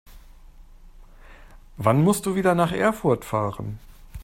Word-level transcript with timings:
Wann 1.77 2.03
musst 2.03 2.25
du 2.25 2.33
wieder 2.33 2.55
nach 2.55 2.71
Erfurt 2.71 3.23
fahren? 3.23 3.77